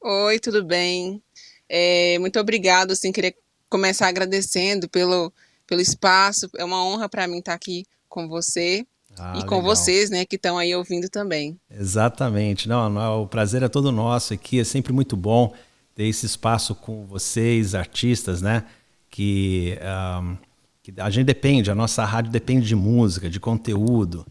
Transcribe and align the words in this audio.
Oi, 0.00 0.38
tudo 0.38 0.64
bem? 0.64 1.22
É, 1.68 2.18
muito 2.18 2.38
obrigado, 2.40 2.92
assim, 2.92 3.12
queria 3.12 3.34
começar 3.68 4.08
agradecendo 4.08 4.88
pelo, 4.88 5.32
pelo 5.66 5.80
espaço. 5.80 6.48
É 6.56 6.64
uma 6.64 6.84
honra 6.84 7.08
para 7.08 7.26
mim 7.26 7.38
estar 7.38 7.54
aqui 7.54 7.84
com 8.08 8.28
você 8.28 8.86
ah, 9.18 9.34
e 9.36 9.40
com 9.44 9.56
legal. 9.56 9.62
vocês, 9.62 10.10
né, 10.10 10.24
que 10.24 10.36
estão 10.36 10.56
aí 10.56 10.74
ouvindo 10.74 11.08
também. 11.08 11.58
Exatamente. 11.70 12.68
Não, 12.68 12.88
não, 12.88 13.22
o 13.22 13.26
prazer 13.26 13.62
é 13.62 13.68
todo 13.68 13.92
nosso 13.92 14.32
aqui. 14.32 14.60
É 14.60 14.64
sempre 14.64 14.92
muito 14.92 15.16
bom 15.16 15.54
ter 15.94 16.04
esse 16.04 16.26
espaço 16.26 16.74
com 16.74 17.04
vocês, 17.04 17.74
artistas, 17.74 18.40
né, 18.40 18.64
que 19.10 19.78
um, 20.22 20.36
que 20.82 20.92
a 20.98 21.08
gente 21.08 21.24
depende, 21.24 21.70
a 21.70 21.74
nossa 21.74 22.04
rádio 22.04 22.30
depende 22.30 22.66
de 22.66 22.76
música, 22.76 23.30
de 23.30 23.40
conteúdo. 23.40 24.26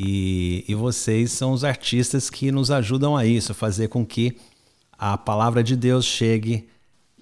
E, 0.00 0.64
e 0.68 0.76
vocês 0.76 1.32
são 1.32 1.50
os 1.50 1.64
artistas 1.64 2.30
que 2.30 2.52
nos 2.52 2.70
ajudam 2.70 3.16
a 3.16 3.26
isso, 3.26 3.50
a 3.50 3.54
fazer 3.54 3.88
com 3.88 4.06
que 4.06 4.38
a 4.92 5.18
palavra 5.18 5.60
de 5.60 5.74
Deus 5.74 6.04
chegue 6.04 6.68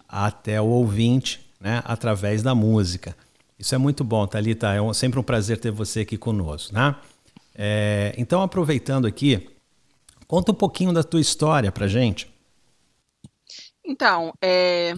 até 0.07 0.61
o 0.61 0.67
ouvinte, 0.67 1.41
né, 1.59 1.81
através 1.87 2.43
da 2.43 2.55
música. 2.55 3.17
Isso 3.59 3.75
é 3.75 3.79
muito 3.79 4.05
bom, 4.05 4.27
Thalita. 4.27 4.75
É 4.75 4.83
um, 4.83 4.93
sempre 4.93 5.19
um 5.19 5.23
prazer 5.23 5.59
ter 5.59 5.71
você 5.71 6.01
aqui 6.01 6.19
conosco, 6.19 6.75
né? 6.75 6.95
É, 7.55 8.15
então, 8.19 8.43
aproveitando 8.43 9.07
aqui, 9.07 9.49
conta 10.29 10.53
um 10.53 10.55
pouquinho 10.55 10.93
da 10.93 11.03
tua 11.03 11.21
história 11.21 11.73
pra 11.73 11.89
gente. 11.89 12.31
Então, 13.83 14.35
é, 14.43 14.93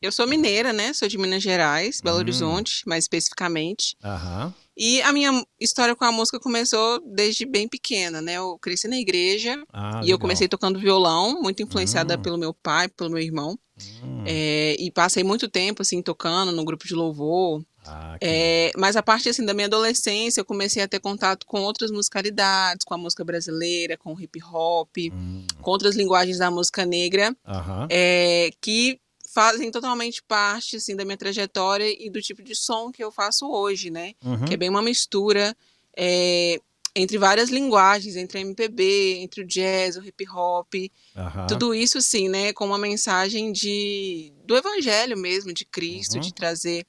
eu 0.00 0.10
sou 0.10 0.26
mineira, 0.26 0.72
né? 0.72 0.94
Sou 0.94 1.06
de 1.06 1.18
Minas 1.18 1.42
Gerais, 1.42 2.00
Belo 2.00 2.16
hum. 2.16 2.20
Horizonte, 2.20 2.84
mais 2.86 3.04
especificamente. 3.04 3.98
Aham. 4.02 4.54
E 4.78 5.02
a 5.02 5.12
minha 5.12 5.44
história 5.58 5.96
com 5.96 6.04
a 6.04 6.12
música 6.12 6.38
começou 6.38 7.02
desde 7.04 7.44
bem 7.44 7.66
pequena, 7.66 8.22
né? 8.22 8.34
Eu 8.34 8.56
cresci 8.60 8.86
na 8.86 8.96
igreja 8.96 9.60
ah, 9.72 9.88
e 9.88 9.94
legal. 9.94 10.08
eu 10.08 10.18
comecei 10.20 10.46
tocando 10.46 10.78
violão, 10.78 11.42
muito 11.42 11.60
influenciada 11.60 12.14
hum. 12.16 12.22
pelo 12.22 12.38
meu 12.38 12.54
pai, 12.54 12.86
pelo 12.88 13.10
meu 13.10 13.18
irmão. 13.18 13.58
Hum. 14.04 14.22
É, 14.24 14.76
e 14.78 14.88
passei 14.92 15.24
muito 15.24 15.48
tempo, 15.48 15.82
assim, 15.82 16.00
tocando 16.00 16.52
no 16.52 16.64
grupo 16.64 16.86
de 16.86 16.94
louvor. 16.94 17.64
Ah, 17.84 18.16
é, 18.20 18.70
mas 18.76 18.94
a 18.94 19.02
partir 19.02 19.30
assim, 19.30 19.44
da 19.44 19.52
minha 19.52 19.66
adolescência, 19.66 20.40
eu 20.40 20.44
comecei 20.44 20.80
a 20.80 20.86
ter 20.86 21.00
contato 21.00 21.44
com 21.44 21.62
outras 21.62 21.90
musicalidades, 21.90 22.84
com 22.84 22.94
a 22.94 22.98
música 22.98 23.24
brasileira, 23.24 23.96
com 23.96 24.14
o 24.14 24.20
hip 24.20 24.40
hop, 24.44 24.96
hum. 25.12 25.44
com 25.60 25.70
outras 25.72 25.96
linguagens 25.96 26.38
da 26.38 26.52
música 26.52 26.86
negra, 26.86 27.34
uh 27.44 27.52
-huh. 27.52 27.88
é, 27.90 28.50
que 28.60 29.00
fazem 29.38 29.70
totalmente 29.70 30.20
parte 30.20 30.74
assim 30.74 30.96
da 30.96 31.04
minha 31.04 31.16
trajetória 31.16 31.86
e 31.96 32.10
do 32.10 32.20
tipo 32.20 32.42
de 32.42 32.56
som 32.56 32.90
que 32.90 33.04
eu 33.04 33.12
faço 33.12 33.48
hoje, 33.48 33.88
né? 33.88 34.14
Uhum. 34.24 34.44
Que 34.44 34.54
é 34.54 34.56
bem 34.56 34.68
uma 34.68 34.82
mistura 34.82 35.56
é, 35.96 36.60
entre 36.96 37.16
várias 37.18 37.48
linguagens, 37.48 38.16
entre 38.16 38.40
MPB, 38.40 39.18
entre 39.20 39.42
o 39.42 39.46
jazz, 39.46 39.96
o 39.96 40.04
hip 40.04 40.28
hop, 40.28 40.74
uhum. 40.74 41.46
tudo 41.46 41.72
isso 41.72 42.00
sim, 42.02 42.28
né? 42.28 42.52
Com 42.52 42.66
uma 42.66 42.78
mensagem 42.78 43.52
de 43.52 44.32
do 44.44 44.56
evangelho 44.56 45.16
mesmo, 45.16 45.52
de 45.52 45.64
Cristo, 45.64 46.14
uhum. 46.14 46.20
de 46.20 46.34
trazer 46.34 46.84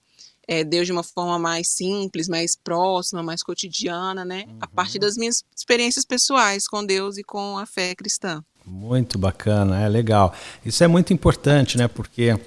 é, 0.47 0.63
Deus 0.63 0.87
de 0.87 0.91
uma 0.91 1.03
forma 1.03 1.37
mais 1.37 1.69
simples, 1.69 2.27
mais 2.27 2.55
próxima, 2.55 3.21
mais 3.21 3.43
cotidiana, 3.43 4.25
né? 4.25 4.45
A 4.59 4.65
partir 4.65 4.97
das 4.97 5.15
minhas 5.15 5.43
experiências 5.55 6.03
pessoais 6.03 6.67
com 6.67 6.83
Deus 6.83 7.19
e 7.19 7.23
com 7.23 7.59
a 7.59 7.67
fé 7.67 7.93
cristã. 7.93 8.43
Muito 8.69 9.17
bacana, 9.17 9.81
é 9.81 9.89
legal. 9.89 10.33
Isso 10.63 10.83
é 10.83 10.87
muito 10.87 11.11
importante, 11.11 11.75
né? 11.77 11.87
Porque 11.87 12.37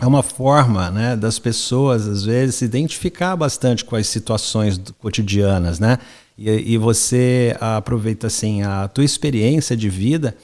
é 0.00 0.06
uma 0.06 0.22
forma, 0.22 0.90
né, 0.90 1.14
das 1.14 1.38
pessoas 1.38 2.08
às 2.08 2.24
vezes 2.24 2.56
se 2.56 2.64
identificar 2.64 3.36
bastante 3.36 3.84
com 3.84 3.94
as 3.94 4.08
situações 4.08 4.80
cotidianas, 4.98 5.78
né? 5.78 5.98
E, 6.36 6.72
e 6.72 6.78
você 6.78 7.56
aproveita 7.60 8.26
assim 8.26 8.62
a 8.62 8.88
tua 8.88 9.04
experiência 9.04 9.76
de 9.76 9.88
vida 9.88 10.36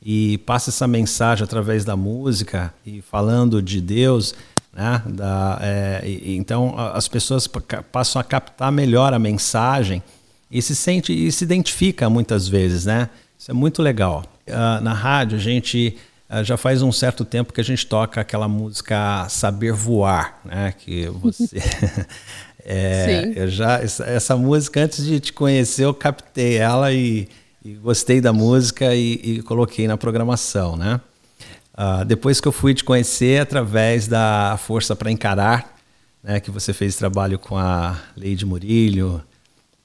e 0.00 0.38
passa 0.38 0.70
essa 0.70 0.86
mensagem 0.86 1.42
através 1.42 1.84
da 1.84 1.96
música 1.96 2.72
e 2.86 3.02
falando 3.02 3.60
de 3.60 3.80
Deus, 3.80 4.34
né? 4.72 5.02
Da, 5.06 5.58
é, 5.60 6.02
e, 6.06 6.36
então 6.36 6.78
as 6.78 7.08
pessoas 7.08 7.48
passam 7.90 8.20
a 8.20 8.24
captar 8.24 8.70
melhor 8.70 9.12
a 9.12 9.18
mensagem 9.18 10.00
e 10.48 10.62
se 10.62 10.76
sente 10.76 11.12
e 11.12 11.32
se 11.32 11.42
identifica 11.42 12.08
muitas 12.08 12.46
vezes, 12.46 12.86
né? 12.86 13.10
Isso 13.36 13.50
é 13.50 13.54
muito 13.54 13.82
legal. 13.82 14.22
Uh, 14.50 14.82
na 14.82 14.92
rádio, 14.92 15.38
a 15.38 15.40
gente 15.40 15.96
uh, 16.28 16.44
já 16.44 16.56
faz 16.56 16.82
um 16.82 16.92
certo 16.92 17.24
tempo 17.24 17.52
que 17.52 17.60
a 17.60 17.64
gente 17.64 17.86
toca 17.86 18.20
aquela 18.20 18.48
música 18.48 19.26
Saber 19.28 19.72
Voar, 19.72 20.40
né? 20.44 20.74
Que 20.76 21.06
você. 21.06 21.58
é, 22.64 23.32
eu 23.34 23.48
já, 23.48 23.78
essa, 23.78 24.04
essa, 24.04 24.36
música, 24.36 24.82
antes 24.82 25.04
de 25.04 25.20
te 25.20 25.32
conhecer, 25.32 25.84
eu 25.84 25.94
captei 25.94 26.56
ela 26.56 26.92
e, 26.92 27.28
e 27.64 27.74
gostei 27.74 28.20
da 28.20 28.32
música 28.32 28.94
e, 28.94 29.20
e, 29.22 29.42
coloquei 29.42 29.86
na 29.86 29.96
programação, 29.96 30.76
né? 30.76 31.00
Uh, 31.72 32.04
depois 32.04 32.40
que 32.40 32.48
eu 32.48 32.52
fui 32.52 32.74
te 32.74 32.84
conhecer 32.84 33.40
através 33.40 34.06
da 34.06 34.58
Força 34.62 34.94
para 34.94 35.10
Encarar, 35.10 35.76
né? 36.22 36.40
Que 36.40 36.50
você 36.50 36.72
fez 36.72 36.96
trabalho 36.96 37.38
com 37.38 37.56
a 37.56 37.98
Leide 38.16 38.44
Murilho. 38.44 39.22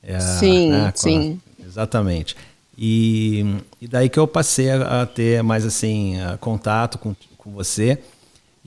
É, 0.04 0.20
sim, 0.20 0.70
né, 0.70 0.92
sim. 0.94 1.40
A, 1.60 1.66
exatamente. 1.66 2.36
E, 2.78 3.46
e 3.80 3.88
daí 3.88 4.10
que 4.10 4.20
eu 4.20 4.28
passei 4.28 4.70
a, 4.70 5.04
a 5.04 5.06
ter 5.06 5.42
mais 5.42 5.66
assim 5.66 6.16
contato 6.40 6.98
com, 6.98 7.16
com 7.38 7.52
você 7.52 8.00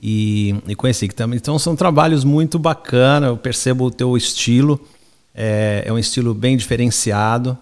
e, 0.01 0.55
e 0.67 0.75
conheci 0.75 1.07
que 1.07 1.15
também. 1.15 1.37
Então 1.37 1.59
são 1.59 1.75
trabalhos 1.75 2.23
muito 2.23 2.57
bacanas. 2.57 3.29
Eu 3.29 3.37
percebo 3.37 3.85
o 3.85 3.91
teu 3.91 4.17
estilo 4.17 4.79
é, 5.33 5.83
é 5.85 5.93
um 5.93 5.97
estilo 5.97 6.33
bem 6.33 6.57
diferenciado 6.57 7.57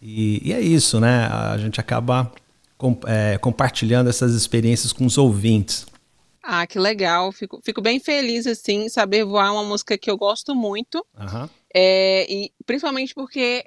e, 0.00 0.48
e, 0.48 0.52
é 0.52 0.60
isso, 0.60 1.00
né? 1.00 1.26
A 1.26 1.56
gente 1.56 1.80
acaba 1.80 2.30
com, 2.76 2.98
é, 3.06 3.38
compartilhando 3.38 4.10
essas 4.10 4.34
experiências 4.34 4.92
com 4.92 5.06
os 5.06 5.16
ouvintes. 5.16 5.86
Ah, 6.42 6.66
que 6.66 6.78
legal. 6.78 7.30
Fico, 7.30 7.60
fico 7.64 7.80
bem 7.80 8.00
feliz, 8.00 8.46
assim, 8.46 8.88
saber 8.88 9.24
voar 9.24 9.52
uma 9.52 9.62
música 9.62 9.96
que 9.96 10.10
eu 10.10 10.18
gosto 10.18 10.54
muito. 10.54 11.06
Uhum. 11.18 11.48
É, 11.72 12.26
e 12.28 12.52
principalmente 12.66 13.14
porque 13.14 13.64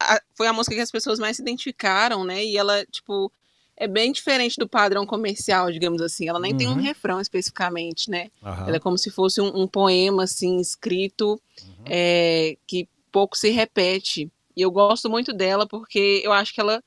a, 0.00 0.20
foi 0.34 0.46
a 0.46 0.52
música 0.52 0.74
que 0.74 0.80
as 0.80 0.90
pessoas 0.90 1.18
mais 1.18 1.36
se 1.36 1.42
identificaram, 1.42 2.24
né? 2.24 2.44
E 2.44 2.56
ela, 2.56 2.84
tipo, 2.86 3.30
é 3.76 3.86
bem 3.86 4.10
diferente 4.10 4.56
do 4.58 4.68
padrão 4.68 5.06
comercial, 5.06 5.70
digamos 5.70 6.00
assim. 6.00 6.28
Ela 6.28 6.40
nem 6.40 6.52
uhum. 6.52 6.58
tem 6.58 6.68
um 6.68 6.72
uhum. 6.72 6.80
refrão 6.80 7.20
especificamente, 7.20 8.10
né? 8.10 8.30
Uhum. 8.42 8.68
Ela 8.68 8.76
é 8.76 8.80
como 8.80 8.98
se 8.98 9.10
fosse 9.10 9.40
um, 9.40 9.62
um 9.62 9.68
poema, 9.68 10.24
assim, 10.24 10.58
escrito, 10.58 11.40
uhum. 11.62 11.84
é, 11.86 12.56
que 12.66 12.88
pouco 13.12 13.36
se 13.36 13.50
repete. 13.50 14.30
E 14.56 14.62
eu 14.62 14.70
gosto 14.70 15.08
muito 15.08 15.32
dela 15.32 15.66
porque 15.66 16.22
eu 16.24 16.32
acho 16.32 16.52
que 16.54 16.60
ela 16.60 16.82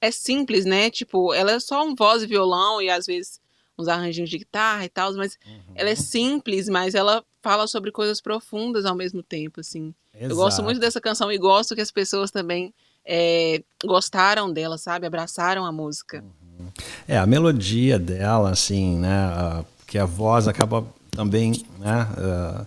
é 0.00 0.10
simples, 0.10 0.64
né? 0.64 0.90
Tipo, 0.90 1.32
ela 1.34 1.52
é 1.52 1.60
só 1.60 1.84
um 1.84 1.94
voz 1.94 2.22
e 2.22 2.26
violão 2.26 2.80
e 2.80 2.90
às 2.90 3.06
vezes 3.06 3.40
uns 3.78 3.88
arranjinhos 3.88 4.30
de 4.30 4.38
guitarra 4.38 4.86
e 4.86 4.88
tal, 4.88 5.12
mas 5.14 5.38
ela 5.74 5.90
é 5.90 5.92
uhum. 5.92 6.00
simples, 6.00 6.66
mas 6.66 6.94
ela 6.94 7.22
fala 7.42 7.66
sobre 7.66 7.92
coisas 7.92 8.20
profundas 8.22 8.86
ao 8.86 8.94
mesmo 8.94 9.22
tempo, 9.22 9.60
assim. 9.60 9.94
Exato. 10.18 10.32
Eu 10.32 10.36
gosto 10.36 10.62
muito 10.62 10.80
dessa 10.80 11.00
canção 11.00 11.30
e 11.30 11.38
gosto 11.38 11.74
que 11.74 11.80
as 11.80 11.90
pessoas 11.90 12.30
também 12.30 12.72
é, 13.06 13.62
gostaram 13.84 14.52
dela, 14.52 14.78
sabe? 14.78 15.06
Abraçaram 15.06 15.64
a 15.64 15.70
música. 15.70 16.24
Uhum. 16.58 16.66
É, 17.06 17.16
a 17.16 17.26
melodia 17.26 17.98
dela, 17.98 18.50
assim, 18.50 18.96
né? 18.96 19.64
Que 19.86 19.98
a 19.98 20.04
voz 20.04 20.48
acaba 20.48 20.84
também, 21.10 21.64
né? 21.78 22.08
Uh, 22.18 22.66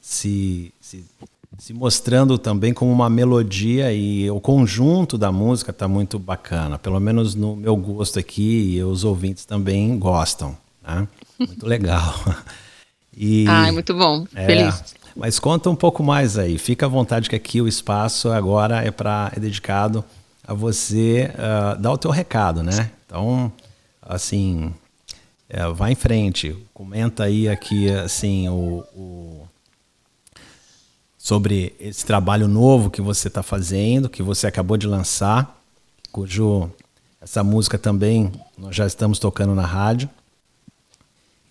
se, 0.00 0.72
se, 0.80 1.04
se, 1.58 1.72
mostrando 1.72 2.38
também 2.38 2.72
como 2.72 2.90
uma 2.90 3.08
melodia 3.08 3.92
e 3.92 4.30
o 4.30 4.40
conjunto 4.40 5.16
da 5.16 5.30
música 5.30 5.70
está 5.70 5.86
muito 5.86 6.18
bacana. 6.18 6.78
Pelo 6.78 6.98
menos 6.98 7.34
no 7.34 7.54
meu 7.54 7.76
gosto 7.76 8.18
aqui 8.18 8.76
e 8.76 8.82
os 8.82 9.04
ouvintes 9.04 9.44
também 9.44 9.98
gostam, 9.98 10.56
né? 10.82 11.06
Muito 11.38 11.66
legal. 11.66 12.14
E, 13.20 13.48
Ai, 13.48 13.72
muito 13.72 13.92
bom. 13.94 14.24
É, 14.32 14.46
Feliz. 14.46 14.94
Mas 15.18 15.40
conta 15.40 15.68
um 15.68 15.74
pouco 15.74 16.00
mais 16.00 16.38
aí. 16.38 16.56
Fica 16.58 16.86
à 16.86 16.88
vontade 16.88 17.28
que 17.28 17.34
aqui 17.34 17.60
o 17.60 17.66
espaço 17.66 18.30
agora 18.30 18.84
é 18.84 18.92
para 18.92 19.32
é 19.36 19.40
dedicado 19.40 20.04
a 20.46 20.54
você 20.54 21.28
uh, 21.34 21.76
dar 21.76 21.90
o 21.90 21.98
teu 21.98 22.12
recado, 22.12 22.62
né? 22.62 22.88
Então, 23.04 23.52
assim, 24.00 24.72
é, 25.48 25.66
vai 25.70 25.90
em 25.90 25.96
frente. 25.96 26.56
Comenta 26.72 27.24
aí 27.24 27.48
aqui 27.48 27.90
assim 27.90 28.48
o, 28.48 28.84
o 28.94 29.48
sobre 31.18 31.74
esse 31.80 32.06
trabalho 32.06 32.46
novo 32.46 32.88
que 32.88 33.02
você 33.02 33.26
está 33.26 33.42
fazendo, 33.42 34.08
que 34.08 34.22
você 34.22 34.46
acabou 34.46 34.76
de 34.76 34.86
lançar, 34.86 35.60
cujo 36.12 36.70
essa 37.20 37.42
música 37.42 37.76
também 37.76 38.30
nós 38.56 38.76
já 38.76 38.86
estamos 38.86 39.18
tocando 39.18 39.52
na 39.52 39.66
rádio. 39.66 40.08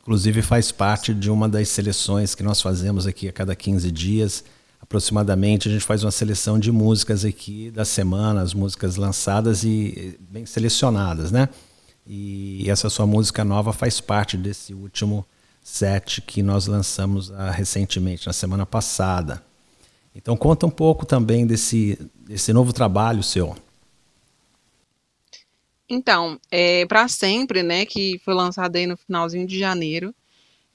Inclusive 0.08 0.42
faz 0.42 0.72
parte 0.72 1.14
de 1.14 1.30
uma 1.30 1.50
das 1.50 1.68
seleções 1.68 2.34
que 2.34 2.42
nós 2.42 2.62
fazemos 2.62 3.06
aqui 3.06 3.28
a 3.28 3.34
cada 3.34 3.54
15 3.54 3.92
dias. 3.92 4.42
Aproximadamente 4.80 5.68
a 5.68 5.72
gente 5.74 5.84
faz 5.84 6.02
uma 6.02 6.12
seleção 6.12 6.58
de 6.58 6.72
músicas 6.72 7.26
aqui 7.26 7.70
da 7.72 7.84
semana, 7.84 8.40
as 8.40 8.54
músicas 8.54 8.96
lançadas 8.96 9.66
e 9.66 10.18
bem 10.22 10.46
selecionadas, 10.46 11.30
né? 11.30 11.50
E 12.06 12.70
essa 12.70 12.90
sua 12.90 13.06
música 13.06 13.44
nova 13.44 13.74
faz 13.74 14.00
parte 14.00 14.38
desse 14.38 14.74
último 14.74 15.26
set 15.62 16.22
que 16.22 16.42
nós 16.42 16.68
lançamos 16.68 17.30
uh, 17.30 17.52
recentemente, 17.52 18.28
na 18.28 18.34
semana 18.34 18.66
passada. 18.66 19.44
Então 20.16 20.38
conta 20.38 20.66
um 20.66 20.70
pouco 20.70 21.06
também 21.06 21.46
desse, 21.46 22.00
desse 22.26 22.54
novo 22.54 22.72
trabalho 22.72 23.22
seu. 23.22 23.58
Então, 25.90 26.40
é 26.52 26.86
para 26.86 27.08
sempre, 27.08 27.64
né, 27.64 27.86
que 27.86 28.20
foi 28.24 28.34
lançado 28.34 28.76
aí 28.76 28.86
no 28.86 28.98
finalzinho 28.98 29.48
de 29.48 29.58
janeiro. 29.58 30.14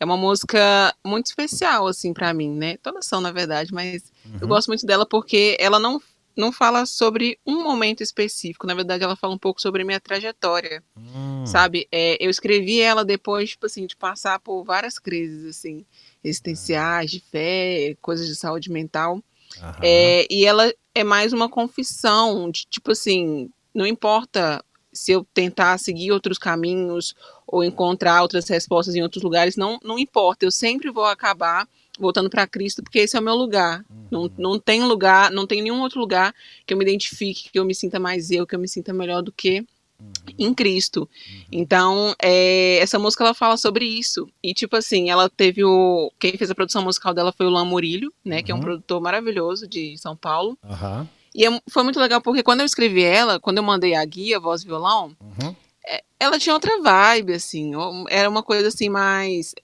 É 0.00 0.04
uma 0.04 0.16
música 0.16 0.92
muito 1.04 1.26
especial 1.26 1.86
assim 1.86 2.12
para 2.12 2.34
mim, 2.34 2.50
né? 2.50 2.76
Todas 2.78 3.06
são, 3.06 3.20
na 3.20 3.30
verdade, 3.30 3.72
mas 3.72 4.10
uhum. 4.26 4.38
eu 4.40 4.48
gosto 4.48 4.66
muito 4.66 4.84
dela 4.84 5.06
porque 5.06 5.56
ela 5.60 5.78
não 5.78 6.00
não 6.36 6.50
fala 6.50 6.86
sobre 6.86 7.38
um 7.46 7.62
momento 7.62 8.02
específico. 8.02 8.66
Na 8.66 8.74
verdade, 8.74 9.04
ela 9.04 9.16
fala 9.16 9.34
um 9.34 9.38
pouco 9.38 9.60
sobre 9.60 9.84
minha 9.84 10.00
trajetória, 10.00 10.82
uhum. 10.96 11.46
sabe? 11.46 11.86
É, 11.92 12.16
eu 12.24 12.30
escrevi 12.30 12.80
ela 12.80 13.04
depois, 13.04 13.50
tipo 13.50 13.66
assim, 13.66 13.86
de 13.86 13.96
passar 13.96 14.40
por 14.40 14.64
várias 14.64 14.98
crises, 14.98 15.44
assim, 15.44 15.84
existenciais, 16.24 17.10
de 17.10 17.20
fé, 17.20 17.94
coisas 18.00 18.26
de 18.26 18.34
saúde 18.34 18.70
mental. 18.70 19.16
Uhum. 19.16 19.72
É, 19.82 20.26
e 20.30 20.44
ela 20.46 20.72
é 20.94 21.04
mais 21.04 21.32
uma 21.32 21.48
confissão 21.48 22.50
de, 22.50 22.66
tipo 22.66 22.92
assim, 22.92 23.50
não 23.74 23.86
importa 23.86 24.64
se 24.92 25.12
eu 25.12 25.26
tentar 25.32 25.78
seguir 25.78 26.12
outros 26.12 26.38
caminhos 26.38 27.14
ou 27.46 27.64
encontrar 27.64 28.22
outras 28.22 28.48
respostas 28.48 28.94
em 28.94 29.02
outros 29.02 29.22
lugares, 29.22 29.56
não, 29.56 29.78
não 29.82 29.98
importa, 29.98 30.44
eu 30.44 30.50
sempre 30.50 30.90
vou 30.90 31.04
acabar 31.04 31.66
voltando 31.98 32.30
para 32.30 32.46
Cristo, 32.46 32.82
porque 32.82 32.98
esse 32.98 33.16
é 33.16 33.20
o 33.20 33.22
meu 33.22 33.34
lugar. 33.34 33.84
Uhum. 33.90 34.06
Não, 34.10 34.30
não 34.38 34.58
tem 34.58 34.82
lugar, 34.82 35.30
não 35.30 35.46
tem 35.46 35.62
nenhum 35.62 35.80
outro 35.80 36.00
lugar 36.00 36.34
que 36.66 36.72
eu 36.72 36.78
me 36.78 36.84
identifique, 36.84 37.50
que 37.50 37.58
eu 37.58 37.64
me 37.64 37.74
sinta 37.74 37.98
mais 37.98 38.30
eu, 38.30 38.46
que 38.46 38.54
eu 38.54 38.58
me 38.58 38.68
sinta 38.68 38.92
melhor 38.92 39.22
do 39.22 39.32
que 39.32 39.60
uhum. 40.00 40.12
em 40.38 40.54
Cristo. 40.54 41.00
Uhum. 41.00 41.42
Então, 41.52 42.14
é, 42.20 42.78
essa 42.78 42.98
música 42.98 43.24
ela 43.24 43.34
fala 43.34 43.56
sobre 43.56 43.84
isso. 43.84 44.28
E 44.42 44.54
tipo 44.54 44.76
assim, 44.76 45.10
ela 45.10 45.28
teve 45.28 45.64
o 45.64 46.10
quem 46.18 46.36
fez 46.36 46.50
a 46.50 46.54
produção 46.54 46.82
musical 46.82 47.14
dela 47.14 47.32
foi 47.32 47.46
o 47.46 47.50
Lan 47.50 47.64
Murilho, 47.64 48.12
né, 48.24 48.42
que 48.42 48.50
é 48.50 48.54
um 48.54 48.58
uhum. 48.58 48.64
produtor 48.64 49.00
maravilhoso 49.00 49.66
de 49.66 49.96
São 49.98 50.16
Paulo. 50.16 50.58
Uhum. 50.64 51.06
E 51.34 51.46
é, 51.46 51.60
foi 51.68 51.82
muito 51.82 51.98
legal 51.98 52.20
porque 52.20 52.42
quando 52.42 52.60
eu 52.60 52.66
escrevi 52.66 53.02
ela, 53.02 53.40
quando 53.40 53.58
eu 53.58 53.62
mandei 53.62 53.94
a 53.94 54.04
guia, 54.04 54.38
voz 54.38 54.62
e 54.62 54.66
violão, 54.66 55.16
uhum. 55.20 55.54
é, 55.86 56.02
ela 56.20 56.38
tinha 56.38 56.54
outra 56.54 56.80
vibe, 56.80 57.32
assim. 57.32 57.72
Era 58.08 58.28
uma 58.28 58.42
coisa 58.42 58.68
assim 58.68 58.88
mais. 58.88 59.54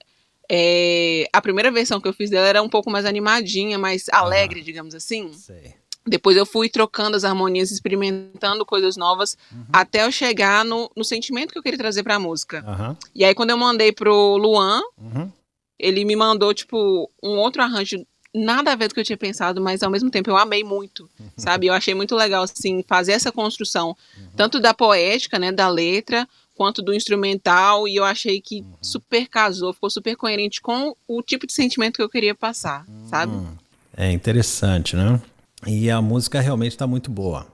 É, 0.50 1.28
a 1.32 1.42
primeira 1.42 1.70
versão 1.70 2.00
que 2.00 2.08
eu 2.08 2.12
fiz 2.12 2.30
dela 2.30 2.46
era 2.46 2.62
um 2.62 2.68
pouco 2.68 2.90
mais 2.90 3.04
animadinha, 3.04 3.78
mais 3.78 4.06
alegre, 4.10 4.62
digamos 4.62 4.94
assim. 4.94 5.32
Sei. 5.34 5.74
Depois 6.06 6.38
eu 6.38 6.46
fui 6.46 6.70
trocando 6.70 7.16
as 7.16 7.24
harmonias, 7.24 7.70
experimentando 7.70 8.64
coisas 8.64 8.96
novas, 8.96 9.36
uhum. 9.52 9.66
até 9.70 10.04
eu 10.04 10.10
chegar 10.10 10.64
no, 10.64 10.90
no 10.96 11.04
sentimento 11.04 11.52
que 11.52 11.58
eu 11.58 11.62
queria 11.62 11.78
trazer 11.78 12.02
pra 12.02 12.18
música. 12.18 12.64
Uhum. 12.66 12.96
E 13.14 13.24
aí, 13.24 13.34
quando 13.34 13.50
eu 13.50 13.58
mandei 13.58 13.92
pro 13.92 14.38
Luan, 14.38 14.80
uhum. 14.96 15.30
ele 15.78 16.06
me 16.06 16.16
mandou, 16.16 16.54
tipo, 16.54 17.10
um 17.22 17.36
outro 17.36 17.62
arranjo 17.62 18.06
nada 18.34 18.72
a 18.72 18.76
ver 18.76 18.88
do 18.88 18.94
que 18.94 19.00
eu 19.00 19.04
tinha 19.04 19.16
pensado, 19.16 19.60
mas 19.60 19.82
ao 19.82 19.90
mesmo 19.90 20.10
tempo 20.10 20.30
eu 20.30 20.36
amei 20.36 20.62
muito, 20.62 21.08
sabe? 21.36 21.66
Eu 21.66 21.74
achei 21.74 21.94
muito 21.94 22.14
legal, 22.14 22.44
assim, 22.44 22.84
fazer 22.86 23.12
essa 23.12 23.32
construção, 23.32 23.96
uhum. 24.16 24.28
tanto 24.36 24.60
da 24.60 24.74
poética, 24.74 25.38
né, 25.38 25.50
da 25.50 25.68
letra, 25.68 26.28
quanto 26.54 26.82
do 26.82 26.92
instrumental, 26.92 27.86
e 27.86 27.96
eu 27.96 28.04
achei 28.04 28.40
que 28.40 28.60
uhum. 28.60 28.72
super 28.82 29.28
casou, 29.28 29.72
ficou 29.72 29.90
super 29.90 30.16
coerente 30.16 30.60
com 30.60 30.94
o 31.06 31.22
tipo 31.22 31.46
de 31.46 31.52
sentimento 31.52 31.96
que 31.96 32.02
eu 32.02 32.08
queria 32.08 32.34
passar, 32.34 32.84
sabe? 33.08 33.32
Hum. 33.32 33.56
É 33.96 34.12
interessante, 34.12 34.94
né? 34.94 35.20
E 35.66 35.90
a 35.90 36.00
música 36.00 36.40
realmente 36.40 36.72
está 36.72 36.86
muito 36.86 37.10
boa. 37.10 37.46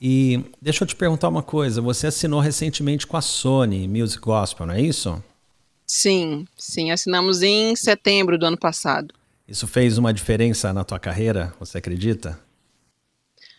E 0.00 0.42
deixa 0.62 0.84
eu 0.84 0.88
te 0.88 0.96
perguntar 0.96 1.28
uma 1.28 1.42
coisa, 1.42 1.82
você 1.82 2.06
assinou 2.06 2.40
recentemente 2.40 3.06
com 3.06 3.18
a 3.18 3.20
Sony 3.20 3.86
Music 3.86 4.22
Gospel, 4.22 4.66
não 4.66 4.74
é 4.74 4.80
isso? 4.80 5.22
Sim, 5.86 6.46
sim, 6.56 6.90
assinamos 6.90 7.42
em 7.42 7.76
setembro 7.76 8.38
do 8.38 8.46
ano 8.46 8.56
passado. 8.56 9.12
Isso 9.50 9.66
fez 9.66 9.98
uma 9.98 10.14
diferença 10.14 10.72
na 10.72 10.84
tua 10.84 11.00
carreira, 11.00 11.52
você 11.58 11.78
acredita? 11.78 12.38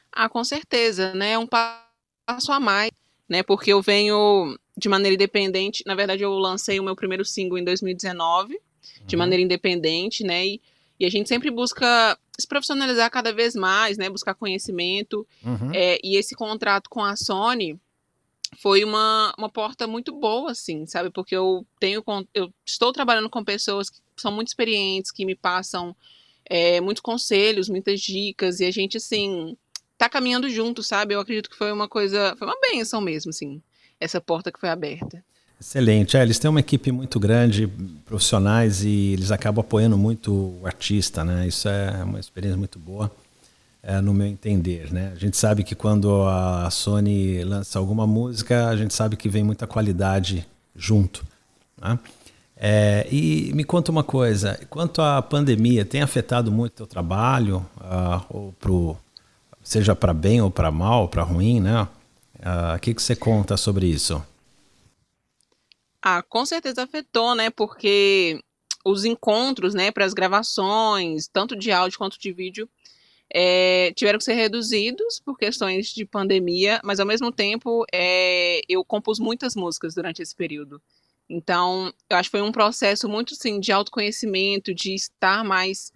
Ah, 0.10 0.30
com 0.30 0.42
certeza, 0.42 1.14
né? 1.14 1.34
É 1.34 1.38
um 1.38 1.46
passo 1.46 2.54
a 2.54 2.62
mais, 2.62 2.92
né? 3.28 3.44
Porque 3.44 3.74
eu 3.74 3.82
venho 3.82 4.58
de 4.78 4.88
maneira 4.88 5.16
independente. 5.16 5.84
Na 5.86 5.94
verdade, 5.94 6.24
eu 6.24 6.32
lancei 6.32 6.80
o 6.80 6.84
meu 6.84 6.96
primeiro 6.96 7.26
single 7.26 7.58
em 7.58 7.64
2019, 7.66 8.58
de 9.06 9.16
uhum. 9.16 9.20
maneira 9.20 9.44
independente, 9.44 10.24
né? 10.24 10.48
E, 10.48 10.62
e, 10.98 11.06
a 11.06 11.10
gente 11.10 11.28
sempre 11.28 11.52
busca 11.52 12.18
se 12.40 12.48
profissionalizar 12.48 13.12
cada 13.12 13.34
vez 13.34 13.54
mais, 13.54 13.98
né? 13.98 14.10
Buscar 14.10 14.34
conhecimento. 14.34 15.28
Uhum. 15.44 15.72
É, 15.74 16.00
e 16.02 16.16
esse 16.16 16.36
contrato 16.36 16.90
com 16.90 17.04
a 17.04 17.18
Sony 17.18 17.78
foi 18.60 18.84
uma, 18.84 19.34
uma 19.38 19.50
porta 19.50 19.88
muito 19.88 20.14
boa, 20.14 20.52
assim, 20.52 20.86
sabe? 20.86 21.10
Porque 21.10 21.36
eu 21.36 21.66
tenho 21.80 22.04
eu 22.34 22.52
estou 22.66 22.92
trabalhando 22.92 23.30
com 23.30 23.44
pessoas 23.44 23.90
que 23.90 24.00
são 24.18 24.32
muito 24.32 24.50
experientes, 24.50 25.12
que 25.12 25.26
me 25.26 25.36
passam 25.36 25.96
é, 26.46 26.82
muitos 26.82 27.02
conselhos, 27.02 27.70
muitas 27.70 28.02
dicas, 28.02 28.60
e 28.60 28.66
a 28.66 28.72
gente, 28.72 28.98
assim, 28.98 29.56
tá 29.98 30.10
caminhando 30.10 30.50
junto, 30.50 30.84
sabe? 30.84 31.14
Eu 31.14 31.20
acredito 31.20 31.50
que 31.50 31.58
foi 31.58 31.72
uma 31.72 31.88
coisa, 31.88 32.36
foi 32.38 32.48
uma 32.48 32.60
benção 32.60 33.00
mesmo, 33.00 33.30
assim, 33.30 33.62
essa 34.00 34.20
porta 34.20 34.52
que 34.52 34.60
foi 34.60 34.70
aberta. 34.70 35.24
Excelente. 35.60 36.18
É, 36.18 36.24
eles 36.24 36.40
têm 36.40 36.50
uma 36.50 36.60
equipe 36.60 36.92
muito 36.92 37.20
grande, 37.20 37.68
profissionais, 38.06 38.84
e 38.84 39.14
eles 39.14 39.32
acabam 39.32 39.64
apoiando 39.64 39.98
muito 39.98 40.60
o 40.60 40.66
artista, 40.66 41.24
né? 41.24 41.48
Isso 41.48 41.70
é 41.70 42.04
uma 42.04 42.20
experiência 42.20 42.58
muito 42.58 42.80
boa 42.80 43.12
é, 43.84 44.00
no 44.02 44.14
meu 44.14 44.28
entender. 44.28 44.92
Né? 44.92 45.12
A 45.16 45.20
gente 45.20 45.38
sabe 45.38 45.64
que 45.64 45.76
quando 45.76 46.24
a 46.28 46.70
Sony 46.70 47.44
lança 47.44 47.80
alguma 47.80 48.06
música, 48.06 48.68
a 48.68 48.76
gente 48.76 48.94
sabe 48.94 49.16
que 49.16 49.30
vem 49.30 49.44
muita 49.44 49.66
qualidade 49.66 50.48
junto. 50.76 51.26
Né? 51.80 52.00
É, 52.56 53.08
e 53.12 53.52
me 53.56 53.64
conta 53.64 53.92
uma 53.92 54.04
coisa, 54.04 54.60
quanto 54.70 55.02
à 55.02 55.20
pandemia, 55.20 55.84
tem 55.84 56.04
afetado 56.04 56.52
muito 56.52 56.74
o 56.74 56.76
teu 56.78 56.88
trabalho, 56.88 57.66
uh, 57.78 58.24
ou 58.30 58.54
pro, 58.54 58.96
seja 59.64 59.96
para 59.96 60.14
bem 60.14 60.42
ou 60.42 60.52
para 60.52 60.70
mal, 60.70 61.10
para 61.10 61.24
ruim, 61.24 61.60
né? 61.60 61.88
Ah, 62.44 62.74
o 62.74 62.76
uh, 62.76 62.80
que, 62.80 62.94
que 62.94 63.02
você 63.02 63.16
conta 63.16 63.58
sobre 63.58 63.88
isso? 63.88 64.24
Ah, 66.04 66.22
com 66.22 66.46
certeza 66.46 66.84
afetou, 66.84 67.34
né? 67.34 67.50
Porque 67.50 68.40
os 68.86 69.06
encontros, 69.06 69.74
né, 69.74 69.92
para 69.92 70.06
as 70.06 70.14
gravações, 70.14 71.28
tanto 71.28 71.56
de 71.56 71.72
áudio 71.72 71.98
quanto 71.98 72.20
de 72.20 72.32
vídeo, 72.32 72.70
é, 73.34 73.94
tiveram 73.96 74.20
que 74.20 74.26
ser 74.26 74.34
reduzidos 74.34 75.20
por 75.24 75.38
questões 75.38 75.88
de 75.88 76.06
pandemia, 76.06 76.82
mas 76.84 77.00
ao 77.00 77.06
mesmo 77.06 77.32
tempo 77.32 77.86
é, 77.94 78.62
eu 78.68 78.84
compus 78.84 79.20
muitas 79.20 79.56
músicas 79.56 79.96
durante 79.96 80.22
esse 80.22 80.36
período. 80.36 80.82
Então, 81.30 81.94
eu 82.10 82.18
acho 82.18 82.30
que 82.30 82.38
foi 82.38 82.42
um 82.42 82.52
processo 82.52 83.08
muito 83.08 83.34
sim 83.36 83.60
de 83.60 83.72
autoconhecimento, 83.72 84.74
de 84.74 84.94
estar 84.94 85.46
mais 85.46 85.94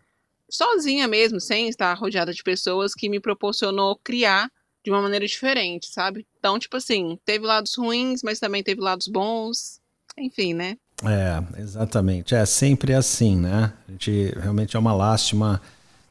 sozinha 0.50 1.08
mesmo, 1.08 1.42
sem 1.42 1.68
estar 1.68 1.94
rodeada 1.96 2.34
de 2.34 2.42
pessoas, 2.42 2.94
que 2.94 3.10
me 3.10 3.20
proporcionou 3.20 4.00
criar 4.02 4.50
de 4.84 4.92
uma 4.92 5.02
maneira 5.02 5.26
diferente, 5.26 5.88
sabe? 5.88 6.26
Então, 6.40 6.58
tipo 6.58 6.78
assim, 6.78 7.20
teve 7.26 7.46
lados 7.46 7.76
ruins, 7.76 8.22
mas 8.24 8.40
também 8.40 8.64
teve 8.64 8.80
lados 8.80 9.08
bons, 9.08 9.82
enfim, 10.18 10.54
né? 10.54 10.78
É, 11.04 11.60
exatamente. 11.62 12.34
É 12.34 12.46
sempre 12.46 12.94
assim, 12.94 13.36
né? 13.36 13.74
A 13.88 13.92
gente 13.92 14.32
realmente 14.40 14.78
é 14.78 14.80
uma 14.80 14.94
lástima 14.94 15.62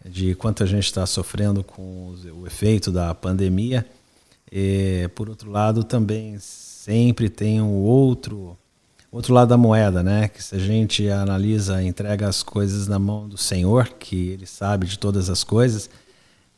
de 0.05 0.35
quanto 0.35 0.63
a 0.63 0.67
gente 0.67 0.85
está 0.85 1.07
sofrendo 1.07 1.65
com 1.65 2.15
o 2.41 2.47
efeito 2.47 2.93
da 2.93 3.15
pandemia. 3.15 3.87
E, 4.53 5.09
por 5.15 5.29
outro 5.29 5.51
lado, 5.51 5.83
também 5.83 6.37
sempre 6.39 7.29
tem 7.29 7.61
um 7.61 7.83
outro 7.83 8.57
outro 9.11 9.33
lado 9.33 9.49
da 9.49 9.57
moeda, 9.57 10.03
né? 10.03 10.27
Que 10.27 10.43
se 10.43 10.57
a 10.57 10.59
gente 10.59 11.09
analisa, 11.09 11.81
entrega 11.81 12.29
as 12.29 12.43
coisas 12.43 12.89
na 12.89 12.99
mão 12.99 13.29
do 13.29 13.39
Senhor, 13.39 13.89
que 13.89 14.31
Ele 14.31 14.45
sabe 14.45 14.89
de 14.89 14.99
todas 14.99 15.31
as 15.31 15.45
coisas, 15.45 15.89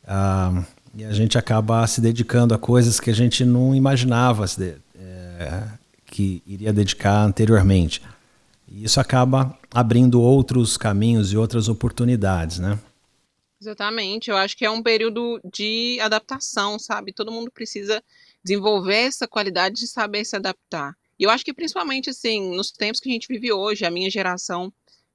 ah, 0.07 0.63
e 0.95 1.05
a 1.05 1.13
gente 1.13 1.37
acaba 1.37 1.85
se 1.85 2.01
dedicando 2.01 2.55
a 2.55 2.57
coisas 2.57 2.99
que 2.99 3.11
a 3.11 3.13
gente 3.13 3.45
não 3.45 3.75
imaginava 3.75 4.45
é, 4.59 5.63
que 6.07 6.41
iria 6.47 6.73
dedicar 6.73 7.23
anteriormente. 7.23 8.01
E 8.67 8.83
isso 8.83 8.99
acaba 8.99 9.55
abrindo 9.69 10.19
outros 10.19 10.75
caminhos 10.77 11.31
e 11.31 11.37
outras 11.37 11.69
oportunidades, 11.69 12.57
né? 12.57 12.79
Exatamente, 13.59 14.29
eu 14.29 14.37
acho 14.37 14.55
que 14.55 14.65
é 14.65 14.69
um 14.69 14.83
período 14.83 15.39
de 15.51 15.99
adaptação, 15.99 16.77
sabe? 16.77 17.11
Todo 17.11 17.31
mundo 17.31 17.51
precisa 17.51 18.03
desenvolver 18.43 19.07
essa 19.07 19.27
qualidade 19.27 19.75
de 19.75 19.87
saber 19.87 20.23
se 20.25 20.35
adaptar. 20.35 20.95
E 21.19 21.23
eu 21.23 21.29
acho 21.29 21.43
que 21.43 21.53
principalmente 21.53 22.09
assim, 22.09 22.55
nos 22.55 22.71
tempos 22.71 22.99
que 22.99 23.09
a 23.09 23.11
gente 23.11 23.27
vive 23.27 23.51
hoje, 23.51 23.83
a 23.83 23.89
minha 23.89 24.09
geração, 24.09 24.71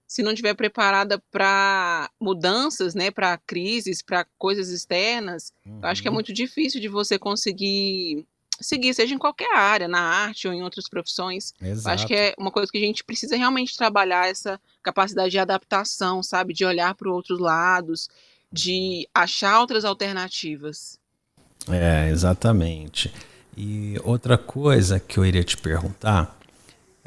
se 0.06 0.22
não 0.22 0.32
estiver 0.32 0.54
preparada 0.54 1.22
para 1.30 2.10
mudanças, 2.20 2.94
né, 2.94 3.10
para 3.10 3.38
crises, 3.38 4.02
para 4.02 4.26
coisas 4.36 4.68
externas, 4.68 5.52
uhum. 5.64 5.78
eu 5.80 5.88
acho 5.88 6.02
que 6.02 6.08
é 6.08 6.10
uhum. 6.10 6.16
muito 6.16 6.32
difícil 6.32 6.80
de 6.80 6.88
você 6.88 7.18
conseguir 7.18 8.26
seguir, 8.60 8.94
seja 8.94 9.14
em 9.14 9.18
qualquer 9.18 9.56
área, 9.56 9.88
na 9.88 10.00
arte 10.00 10.46
ou 10.46 10.54
em 10.54 10.62
outras 10.62 10.88
profissões. 10.88 11.52
Exato. 11.60 11.94
Acho 11.94 12.06
que 12.06 12.14
é 12.14 12.34
uma 12.38 12.50
coisa 12.50 12.70
que 12.70 12.78
a 12.78 12.80
gente 12.80 13.02
precisa 13.04 13.36
realmente 13.36 13.76
trabalhar 13.76 14.28
essa 14.28 14.60
capacidade 14.82 15.30
de 15.30 15.38
adaptação, 15.38 16.22
sabe? 16.22 16.52
De 16.52 16.64
olhar 16.64 16.94
para 16.94 17.10
outros 17.10 17.40
lados, 17.40 18.08
de 18.52 19.08
achar 19.14 19.60
outras 19.60 19.84
alternativas. 19.84 20.98
É, 21.68 22.10
exatamente. 22.10 23.12
E 23.56 23.96
outra 24.04 24.36
coisa 24.36 24.98
que 25.00 25.18
eu 25.18 25.24
iria 25.24 25.44
te 25.44 25.56
perguntar 25.56 26.38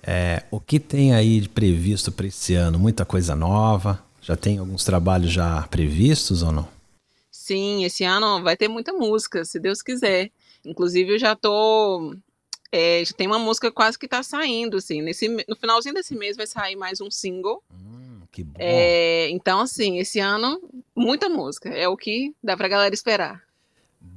é 0.02 0.44
o 0.52 0.60
que 0.60 0.80
tem 0.80 1.14
aí 1.14 1.42
de 1.42 1.50
previsto 1.50 2.12
para 2.12 2.28
esse 2.28 2.54
ano? 2.54 2.78
Muita 2.78 3.04
coisa 3.04 3.36
nova? 3.36 4.04
Já 4.22 4.36
tem 4.36 4.58
alguns 4.58 4.84
trabalhos 4.84 5.32
já 5.32 5.64
previstos 5.64 6.42
ou 6.44 6.52
não? 6.52 6.68
Sim, 7.32 7.84
esse 7.84 8.04
ano 8.04 8.42
vai 8.42 8.58
ter 8.58 8.68
muita 8.68 8.92
música, 8.92 9.46
se 9.46 9.60
Deus 9.60 9.82
quiser. 9.82 10.32
Inclusive, 10.64 11.14
eu 11.14 11.20
já 11.20 11.36
tô. 11.36 12.16
É, 12.72 13.04
já 13.06 13.14
tem 13.14 13.28
uma 13.28 13.38
música 13.38 13.72
quase 13.72 14.00
que 14.00 14.08
tá 14.08 14.24
saindo, 14.24 14.78
assim. 14.78 15.02
Nesse, 15.02 15.28
no 15.48 15.56
finalzinho 15.56 15.94
desse 15.94 16.16
mês 16.16 16.36
vai 16.36 16.48
sair 16.48 16.76
mais 16.76 17.00
um 17.02 17.12
single. 17.12 17.64
Hum, 17.72 18.05
que 18.36 18.44
bom. 18.44 18.56
É, 18.60 19.30
então, 19.30 19.62
assim, 19.62 19.98
esse 19.98 20.20
ano, 20.20 20.60
muita 20.94 21.30
música. 21.30 21.70
É 21.70 21.88
o 21.88 21.96
que 21.96 22.36
dá 22.44 22.58
pra 22.58 22.68
galera 22.68 22.94
esperar. 22.94 23.42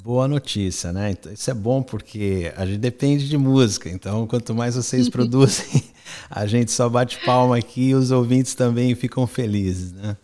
Boa 0.02 0.26
notícia, 0.26 0.92
né? 0.92 1.12
Então, 1.12 1.32
isso 1.32 1.48
é 1.48 1.54
bom 1.54 1.80
porque 1.84 2.52
a 2.56 2.66
gente 2.66 2.78
depende 2.78 3.28
de 3.28 3.38
música. 3.38 3.88
Então, 3.88 4.26
quanto 4.26 4.52
mais 4.56 4.75
vocês 4.75 5.06
produzem, 5.08 5.84
a 6.28 6.46
gente 6.46 6.72
só 6.72 6.88
bate 6.88 7.25
palma 7.25 7.56
aqui 7.56 7.90
e 7.90 7.94
os 7.94 8.10
ouvintes 8.10 8.56
também 8.56 8.92
ficam 8.96 9.25
felizes, 9.25 9.92
né? 9.92 10.16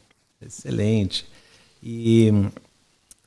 Excelente. 0.44 1.24
E 1.80 2.32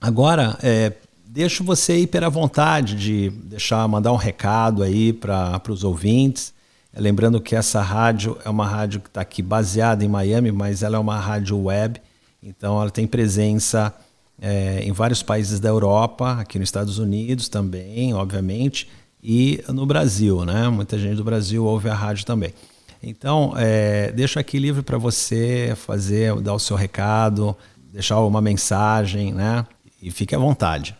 agora, 0.01 0.59
é, 0.61 0.91
deixo 1.25 1.63
você 1.63 1.99
ir 1.99 2.07
pela 2.07 2.29
vontade 2.29 2.93
de 2.95 3.29
deixar, 3.29 3.87
mandar 3.87 4.11
um 4.11 4.17
recado 4.17 4.83
aí 4.83 5.13
para 5.13 5.61
os 5.69 5.85
ouvintes. 5.85 6.53
Lembrando 6.97 7.39
que 7.39 7.55
essa 7.55 7.81
rádio 7.81 8.37
é 8.43 8.49
uma 8.49 8.65
rádio 8.65 8.99
que 8.99 9.07
está 9.07 9.21
aqui 9.21 9.41
baseada 9.41 10.03
em 10.03 10.07
Miami, 10.07 10.51
mas 10.51 10.81
ela 10.81 10.97
é 10.97 10.99
uma 10.99 11.19
rádio 11.19 11.61
web, 11.63 12.01
então 12.41 12.81
ela 12.81 12.89
tem 12.89 13.05
presença 13.05 13.93
é, 14.41 14.81
em 14.83 14.91
vários 14.91 15.21
países 15.21 15.59
da 15.59 15.69
Europa, 15.69 16.37
aqui 16.39 16.57
nos 16.57 16.67
Estados 16.67 16.97
Unidos 16.97 17.49
também, 17.49 18.13
obviamente, 18.13 18.89
e 19.21 19.63
no 19.69 19.85
Brasil, 19.85 20.43
né? 20.45 20.69
Muita 20.69 20.97
gente 20.97 21.17
do 21.17 21.23
Brasil 21.23 21.65
ouve 21.65 21.89
a 21.89 21.93
rádio 21.93 22.25
também. 22.25 22.53
Então, 23.01 23.53
é, 23.57 24.11
deixo 24.11 24.39
aqui 24.39 24.57
livre 24.57 24.81
para 24.81 24.97
você 24.97 25.73
fazer, 25.75 26.35
dar 26.41 26.53
o 26.53 26.59
seu 26.59 26.75
recado, 26.75 27.55
deixar 27.91 28.19
uma 28.21 28.41
mensagem, 28.41 29.33
né? 29.33 29.65
E 30.01 30.11
fique 30.11 30.35
à 30.35 30.39
vontade. 30.39 30.95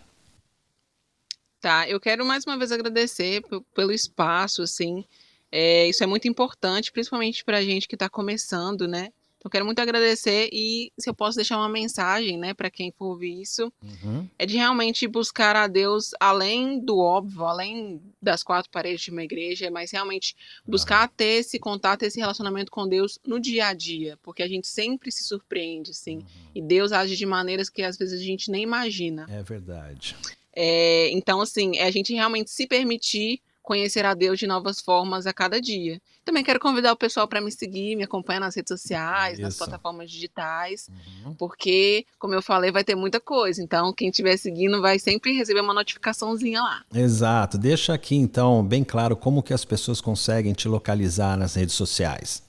Tá, 1.60 1.90
eu 1.90 2.00
quero 2.00 2.26
mais 2.26 2.46
uma 2.46 2.58
vez 2.58 2.72
agradecer 2.72 3.42
pelo 3.74 3.92
espaço, 3.92 4.62
assim. 4.62 5.04
É, 5.52 5.88
isso 5.88 6.04
é 6.04 6.08
muito 6.08 6.28
importante, 6.28 6.92
principalmente 6.92 7.44
para 7.44 7.58
a 7.58 7.64
gente 7.64 7.88
que 7.88 7.96
está 7.96 8.10
começando, 8.10 8.88
né? 8.88 9.10
Então, 9.38 9.52
quero 9.52 9.66
muito 9.66 9.80
agradecer 9.80 10.50
e 10.52 10.92
se 10.98 11.10
eu 11.10 11.14
posso 11.14 11.36
deixar 11.36 11.58
uma 11.58 11.70
mensagem, 11.70 12.38
né, 12.38 12.54
para 12.54 12.72
quem 12.72 12.92
for 12.92 13.06
ouvir 13.06 13.40
isso, 13.40 13.72
uhum. 13.82 14.28
é 14.38 14.46
de 14.46 14.58
realmente 14.58 15.08
buscar 15.08 15.56
a 15.56 15.68
Deus 15.68 16.12
além 16.20 16.80
do 16.80 16.98
óbvio, 16.98 17.46
além 17.46 18.02
das 18.22 18.42
quatro 18.42 18.70
paredes 18.72 19.02
de 19.02 19.12
uma 19.12 19.24
igreja, 19.24 19.70
mas 19.70 19.92
realmente 19.92 20.36
buscar 20.66 21.08
uhum. 21.08 21.14
ter 21.16 21.40
esse 21.40 21.60
contato, 21.60 22.04
esse 22.04 22.20
relacionamento 22.20 22.72
com 22.72 22.88
Deus 22.88 23.20
no 23.26 23.40
dia 23.40 23.68
a 23.68 23.74
dia, 23.74 24.18
porque 24.24 24.42
a 24.42 24.48
gente 24.48 24.68
sempre 24.68 25.12
se 25.12 25.24
surpreende, 25.24 25.92
assim, 25.92 26.18
uhum. 26.18 26.26
e 26.56 26.62
Deus 26.62 26.92
age 26.92 27.16
de 27.16 27.26
maneiras 27.26 27.70
que 27.70 27.84
às 27.84 27.96
vezes 27.96 28.20
a 28.20 28.24
gente 28.24 28.50
nem 28.50 28.64
imagina. 28.64 29.28
É 29.30 29.44
verdade. 29.44 30.16
É, 30.52 31.12
então, 31.12 31.40
assim, 31.40 31.78
é 31.78 31.84
a 31.84 31.92
gente 31.92 32.12
realmente 32.12 32.50
se 32.50 32.66
permitir 32.66 33.40
conhecer 33.68 34.06
a 34.06 34.14
Deus 34.14 34.40
de 34.40 34.48
novas 34.48 34.80
formas 34.80 35.28
a 35.28 35.34
cada 35.34 35.60
dia. 35.60 36.02
Também 36.24 36.42
quero 36.42 36.58
convidar 36.58 36.94
o 36.94 36.96
pessoal 36.96 37.28
para 37.28 37.42
me 37.42 37.52
seguir, 37.52 37.98
me 37.98 38.06
acompanhar 38.06 38.40
nas 38.40 38.56
redes 38.56 38.70
sociais, 38.70 39.34
Isso. 39.34 39.42
nas 39.42 39.58
plataformas 39.58 40.10
digitais, 40.10 40.90
uhum. 41.26 41.34
porque, 41.34 42.06
como 42.18 42.34
eu 42.34 42.42
falei, 42.42 42.72
vai 42.72 42.86
ter 42.86 42.96
muita 42.96 43.20
coisa. 43.20 43.62
Então, 43.62 43.92
quem 43.92 44.08
estiver 44.08 44.38
seguindo 44.38 44.82
vai 44.82 44.98
sempre 44.98 45.34
receber 45.34 45.60
uma 45.60 45.74
notificaçãozinha 45.74 46.62
lá. 46.62 46.86
Exato. 46.96 47.58
Deixa 47.58 47.94
aqui, 47.94 48.16
então, 48.16 48.64
bem 48.64 48.86
claro 48.86 49.18
como 49.18 49.44
que 49.44 49.54
as 49.54 49.66
pessoas 49.66 50.00
conseguem 50.00 50.54
te 50.54 50.70
localizar 50.70 51.36
nas 51.38 51.54
redes 51.56 51.76
sociais. 51.76 52.42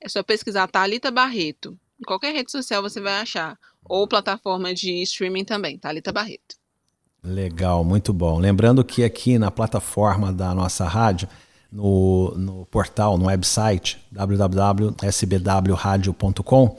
É 0.00 0.08
só 0.08 0.24
pesquisar 0.24 0.66
Talita 0.66 1.12
Barreto. 1.12 1.78
Em 2.00 2.04
qualquer 2.04 2.34
rede 2.34 2.50
social 2.50 2.82
você 2.82 3.00
vai 3.00 3.20
achar. 3.20 3.56
Ou 3.84 4.08
plataforma 4.08 4.74
de 4.74 5.02
streaming 5.02 5.44
também, 5.44 5.78
Talita 5.78 6.10
Barreto. 6.10 6.56
Legal, 7.24 7.82
muito 7.82 8.12
bom. 8.12 8.38
Lembrando 8.38 8.84
que 8.84 9.02
aqui 9.02 9.38
na 9.38 9.50
plataforma 9.50 10.30
da 10.30 10.54
nossa 10.54 10.86
rádio, 10.86 11.26
no, 11.72 12.34
no 12.36 12.66
portal, 12.66 13.16
no 13.16 13.24
website 13.26 13.98
www.sbwradio.com, 14.12 16.76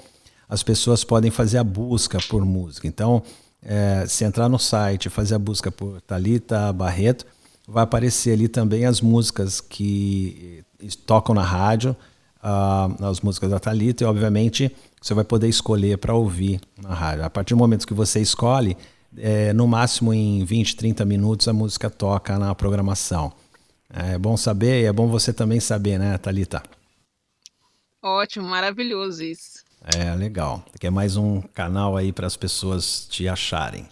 as 0.47 0.61
pessoas 0.61 1.03
podem 1.03 1.31
fazer 1.31 1.57
a 1.57 1.63
busca 1.63 2.19
por 2.29 2.45
música. 2.45 2.87
Então, 2.87 3.23
é, 3.63 4.05
se 4.07 4.23
entrar 4.23 4.47
no 4.47 4.59
site 4.59 5.07
e 5.07 5.09
fazer 5.09 5.33
a 5.33 5.39
busca 5.39 5.71
por 5.71 5.99
Talita 6.01 6.71
Barreto, 6.71 7.25
vai 7.67 7.83
aparecer 7.83 8.33
ali 8.33 8.47
também 8.47 8.85
as 8.85 9.01
músicas 9.01 9.59
que 9.59 10.63
tocam 11.07 11.33
na 11.33 11.41
rádio, 11.41 11.95
uh, 12.43 13.03
as 13.05 13.21
músicas 13.21 13.49
da 13.49 13.59
Talita, 13.59 14.03
e 14.03 14.07
obviamente 14.07 14.71
você 15.01 15.15
vai 15.15 15.23
poder 15.23 15.47
escolher 15.47 15.97
para 15.97 16.13
ouvir 16.13 16.61
na 16.79 16.93
rádio. 16.93 17.25
A 17.25 17.29
partir 17.29 17.55
do 17.55 17.57
momento 17.57 17.87
que 17.87 17.95
você 17.95 18.21
escolhe, 18.21 18.77
é, 19.17 19.53
no 19.53 19.67
máximo 19.67 20.13
em 20.13 20.43
20, 20.43 20.75
30 20.75 21.05
minutos 21.05 21.47
a 21.47 21.53
música 21.53 21.89
toca 21.89 22.37
na 22.37 22.53
programação. 22.53 23.33
É 23.89 24.17
bom 24.17 24.35
saber 24.35 24.81
e 24.81 24.85
é 24.85 24.93
bom 24.93 25.07
você 25.07 25.31
também 25.31 25.59
saber, 25.59 25.97
né, 25.97 26.17
Thalita? 26.17 26.63
Ótimo, 28.01 28.47
maravilhoso 28.47 29.23
isso. 29.23 29.63
É, 29.97 30.13
legal. 30.15 30.63
Que 30.79 30.87
é 30.87 30.89
mais 30.89 31.15
um 31.15 31.41
canal 31.41 31.95
aí 31.95 32.11
para 32.11 32.27
as 32.27 32.35
pessoas 32.35 33.07
te 33.09 33.27
acharem. 33.27 33.87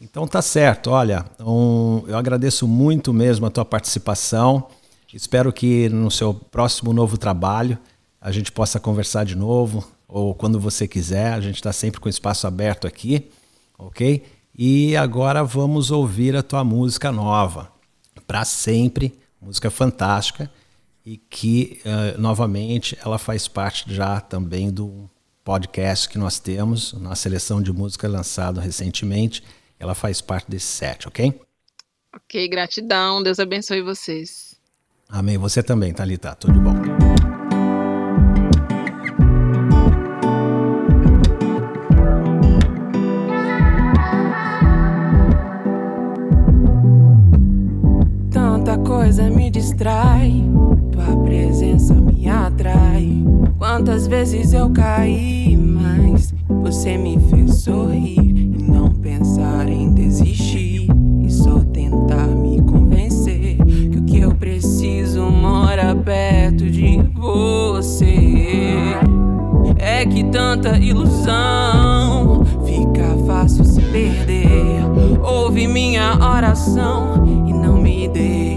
Então 0.00 0.26
tá 0.26 0.40
certo, 0.40 0.90
olha, 0.90 1.26
um, 1.38 2.02
eu 2.06 2.16
agradeço 2.16 2.66
muito 2.66 3.12
mesmo 3.12 3.44
a 3.46 3.50
tua 3.50 3.64
participação. 3.64 4.66
Espero 5.12 5.52
que 5.52 5.88
no 5.90 6.10
seu 6.10 6.32
próximo 6.32 6.92
novo 6.92 7.18
trabalho 7.18 7.78
a 8.20 8.30
gente 8.30 8.50
possa 8.50 8.80
conversar 8.80 9.24
de 9.24 9.34
novo, 9.34 9.86
ou 10.08 10.34
quando 10.34 10.58
você 10.58 10.88
quiser, 10.88 11.32
a 11.32 11.40
gente 11.40 11.56
está 11.56 11.72
sempre 11.72 12.00
com 12.00 12.06
o 12.06 12.10
espaço 12.10 12.46
aberto 12.46 12.86
aqui, 12.86 13.30
ok? 13.78 14.24
E 14.62 14.94
agora 14.94 15.42
vamos 15.42 15.90
ouvir 15.90 16.36
a 16.36 16.42
tua 16.42 16.62
música 16.62 17.10
nova, 17.10 17.72
para 18.26 18.44
sempre, 18.44 19.18
música 19.40 19.70
fantástica 19.70 20.50
e 21.02 21.16
que 21.16 21.80
uh, 21.86 22.20
novamente 22.20 22.94
ela 23.02 23.16
faz 23.16 23.48
parte 23.48 23.90
já 23.90 24.20
também 24.20 24.70
do 24.70 25.08
podcast 25.42 26.06
que 26.10 26.18
nós 26.18 26.38
temos, 26.38 26.92
na 26.92 27.14
seleção 27.14 27.62
de 27.62 27.72
música 27.72 28.06
lançado 28.06 28.60
recentemente, 28.60 29.42
ela 29.78 29.94
faz 29.94 30.20
parte 30.20 30.50
desse 30.50 30.66
set, 30.66 31.08
ok? 31.08 31.40
Ok, 32.14 32.46
gratidão, 32.46 33.22
Deus 33.22 33.38
abençoe 33.38 33.80
vocês. 33.80 34.60
Amém. 35.08 35.38
Você 35.38 35.62
também, 35.62 35.94
Thalita, 35.94 36.34
tudo 36.34 36.52
de 36.52 36.60
bom. 36.60 37.09
Distrai, 49.60 50.42
tua 50.90 51.22
presença 51.22 51.92
me 51.92 52.26
atrai. 52.26 53.22
Quantas 53.58 54.06
vezes 54.06 54.54
eu 54.54 54.70
caí, 54.70 55.54
mas 55.54 56.32
você 56.48 56.96
me 56.96 57.18
fez 57.28 57.56
sorrir 57.56 58.18
e 58.18 58.62
não 58.62 58.88
pensar 58.88 59.68
em 59.68 59.92
desistir 59.92 60.88
e 61.22 61.30
só 61.30 61.58
tentar 61.74 62.28
me 62.28 62.62
convencer 62.62 63.58
que 63.90 63.98
o 63.98 64.04
que 64.04 64.20
eu 64.20 64.34
preciso 64.34 65.30
mora 65.30 65.94
perto 65.94 66.64
de 66.70 66.96
você. 67.14 68.96
É 69.76 70.06
que 70.06 70.24
tanta 70.24 70.78
ilusão 70.78 72.44
fica 72.64 73.14
fácil 73.26 73.64
se 73.64 73.82
perder. 73.82 74.80
Ouve 75.22 75.66
minha 75.66 76.16
oração 76.16 77.44
e 77.46 77.52
não 77.52 77.80
me 77.80 78.08
deixa 78.08 78.49